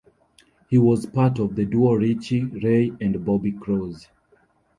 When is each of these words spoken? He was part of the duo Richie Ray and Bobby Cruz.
He 0.67 0.79
was 0.79 1.05
part 1.05 1.37
of 1.37 1.55
the 1.55 1.63
duo 1.63 1.93
Richie 1.93 2.45
Ray 2.45 2.91
and 2.99 3.23
Bobby 3.23 3.51
Cruz. 3.51 4.07